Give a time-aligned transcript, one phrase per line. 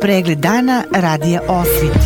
[0.00, 1.98] Pregled dana radija Osvit.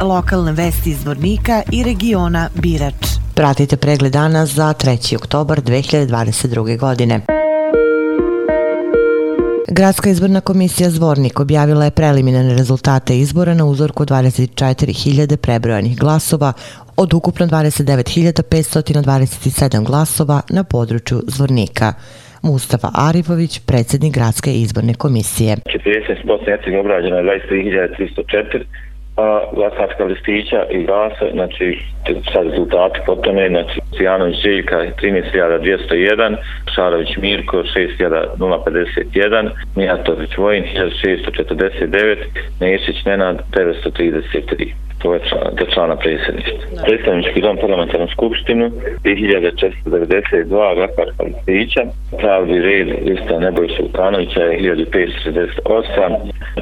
[0.00, 2.94] Lokalne vesti iz Vornika i regiona Birač.
[3.34, 5.16] Pratite pregled dana za 3.
[5.16, 6.78] oktobar 2022.
[6.78, 7.20] godine.
[9.68, 16.52] Gradska izborna komisija Zvornik objavila je preliminarne rezultate izbora na uzorku 24.000 prebrojanih glasova
[16.96, 21.92] od ukupno 29.527 glasova na području Zvornika.
[22.50, 25.50] Mustafa Arifović, predsjednik Gradske izborne komisije.
[25.56, 28.64] 40% je obrađeno 23.304,
[29.16, 31.78] a glasačka listića i glasa, znači
[32.32, 36.36] sad rezultati po tome, znači Cijanović Željka 13.201,
[36.74, 42.16] Šarović Mirko 6.051, Mijatović Vojin 1649,
[42.60, 46.54] Nešić Nenad 933 to je člana, člana predsjedništva.
[46.86, 48.70] Predstavnički dom parlamentarnu skupštinu
[49.04, 51.82] 1492 glasačka listića,
[52.20, 56.16] pravdi red lista Nebojša Vukanovića je 1568,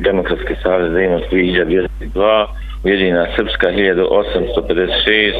[0.00, 2.46] Demokratski savjez za inost 2202,
[2.84, 5.34] Ujedinjena Srpska 1856,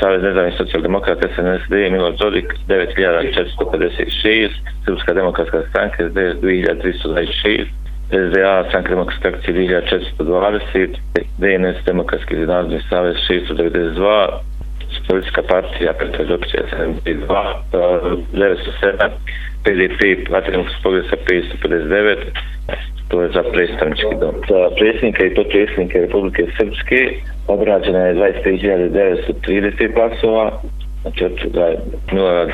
[0.00, 4.50] Savez nezavisnih socijaldemokrata SNSD Miloš Dodik 9456,
[4.84, 7.66] Srpska demokratska stranka 2326,
[8.10, 9.82] SDA, Stranka demokratske akcije
[10.18, 10.88] 1420,
[11.38, 14.28] DNS, Demokratski narodni savez 692,
[14.96, 16.58] Socijalistička partija Petra Đokića
[17.04, 17.54] 72,
[18.32, 19.10] 907,
[19.64, 22.16] PDP, Vatrenogska pogresa 559,
[23.10, 24.34] to je za predstavnički dom.
[24.48, 27.00] Za predsjednika i potpredsjednika Republike Srpske
[27.46, 30.60] obrađena je 23.930 glasova,
[31.02, 31.76] znači od toga je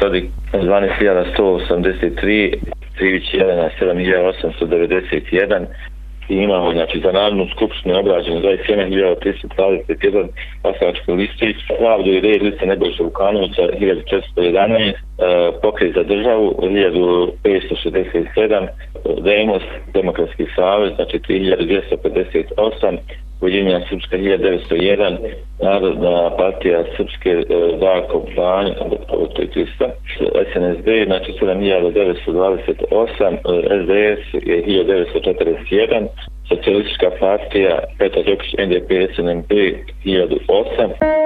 [0.00, 2.54] Dodik 12.183,
[2.96, 5.64] Trivić Jelena 7.891
[6.28, 10.26] i imamo znači za narodnu skupštinu obrađenu 27.321
[10.62, 14.94] glasački listić, pravdu i red liste Nebojša Vukanovića 1411, e,
[15.62, 18.66] pokret za državu 1567,
[19.20, 19.62] Demos,
[19.94, 22.96] Demokratski savez, znači 3258,
[23.40, 25.16] Ujedinjena Srpska 1901,
[25.62, 27.44] Narodna partija Srpske e,
[27.80, 28.74] Darko Vanja,
[29.08, 29.90] to je 300,
[30.52, 33.36] SNSD, znači 7928,
[33.82, 36.06] SDS je 1941,
[36.48, 39.50] Socijalistička partija Petar Jokić, NDP SNMP
[40.04, 41.25] 1008,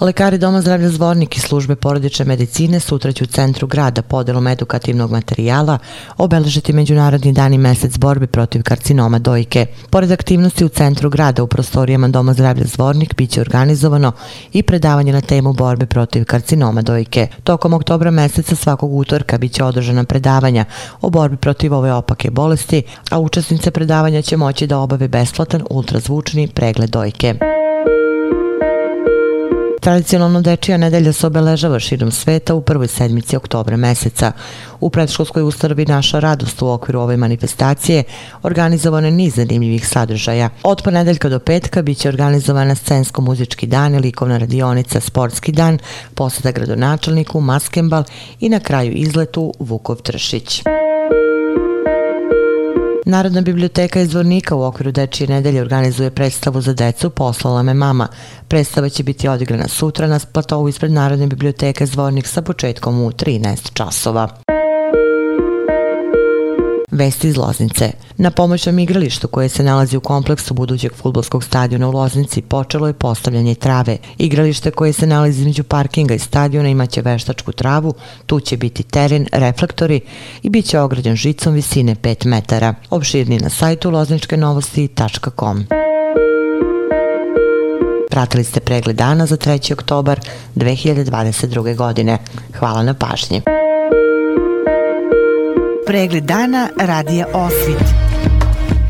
[0.03, 5.11] Lekari Doma zdravlja Zvornik i službe porodične medicine sutra će u centru grada podelom edukativnog
[5.11, 5.79] materijala
[6.17, 9.67] obeležiti Međunarodni dan i mesec borbe protiv karcinoma dojke.
[9.91, 14.13] Pored aktivnosti u centru grada u prostorijama Doma zdravlja Zvornik biće organizovano
[14.53, 17.27] i predavanje na temu borbe protiv karcinoma dojke.
[17.45, 20.65] Tokom oktobra meseca svakog utorka biće održana predavanja
[21.01, 26.49] o borbi protiv ove opake bolesti, a učesnice predavanja će moći da obave besplatan ultrazvučni
[26.49, 27.62] pregled dojke.
[29.83, 34.33] Tradicionalno dečija nedelja se obeležava širom sveta u prvoj sedmici oktobra meseca.
[34.81, 38.05] U predškolskoj ustarovi Naša radost u okviru ove manifestacije
[38.43, 40.51] organizovane niz zanimljivih sadržaja.
[40.63, 45.79] Od ponedeljka do petka biće organizovana scensko-muzički dan, likovna radionica, sportski dan,
[46.15, 48.05] posada gradonačelniku, maskembal
[48.41, 50.63] i na kraju izletu Vukov Tršić.
[53.13, 58.09] Narodna biblioteka iz Zvornika u okviru Dečije nedelje organizuje predstavu za decu Poslala me mama.
[58.49, 63.73] Predstava će biti odigrana sutra na platovu ispred Narodne biblioteke Zvornik sa početkom u 13
[63.73, 64.52] časova.
[66.93, 67.91] Vesti iz Loznice.
[68.17, 72.93] Na pomoćnom igralištu koje se nalazi u kompleksu budućeg futbolskog stadiona u Loznici počelo je
[72.93, 73.97] postavljanje trave.
[74.19, 77.95] Igralište koje se nalazi između parkinga i stadiona imaće veštačku travu,
[78.27, 80.01] tu će biti teren, reflektori
[80.43, 82.75] i bit će ograđen žicom visine 5 metara.
[82.91, 85.65] Obširni na sajtu lozničkenovosti.com.
[88.11, 89.73] Pratili ste pregled dana za 3.
[89.73, 90.21] oktobar
[90.57, 91.77] 2022.
[91.77, 92.19] godine.
[92.59, 93.43] Hvala na pažnji.
[95.87, 97.95] Pregled dana radija Osvit.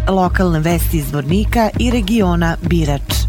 [0.09, 3.22] Lokalne vesti iz Vornika i regiona Birač.